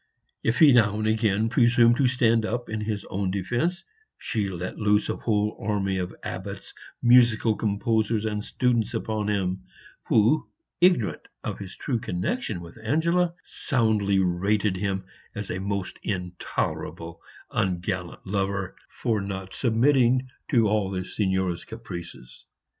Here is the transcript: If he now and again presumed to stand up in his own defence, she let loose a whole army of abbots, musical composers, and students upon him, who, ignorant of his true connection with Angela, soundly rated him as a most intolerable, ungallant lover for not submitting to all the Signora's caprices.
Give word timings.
If 0.41 0.57
he 0.57 0.73
now 0.73 0.95
and 0.97 1.05
again 1.05 1.47
presumed 1.47 1.97
to 1.97 2.07
stand 2.07 2.43
up 2.43 2.69
in 2.69 2.81
his 2.81 3.05
own 3.11 3.29
defence, 3.29 3.83
she 4.17 4.49
let 4.49 4.79
loose 4.79 5.09
a 5.09 5.15
whole 5.15 5.55
army 5.61 5.99
of 5.99 6.15
abbots, 6.23 6.73
musical 7.03 7.55
composers, 7.55 8.25
and 8.25 8.43
students 8.43 8.95
upon 8.95 9.27
him, 9.29 9.65
who, 10.07 10.49
ignorant 10.81 11.27
of 11.43 11.59
his 11.59 11.77
true 11.77 11.99
connection 11.99 12.61
with 12.61 12.79
Angela, 12.83 13.35
soundly 13.45 14.17
rated 14.17 14.75
him 14.77 15.03
as 15.35 15.51
a 15.51 15.59
most 15.59 15.99
intolerable, 16.01 17.21
ungallant 17.51 18.21
lover 18.25 18.75
for 18.89 19.21
not 19.21 19.53
submitting 19.53 20.29
to 20.49 20.67
all 20.67 20.89
the 20.89 21.05
Signora's 21.05 21.63
caprices. 21.63 22.47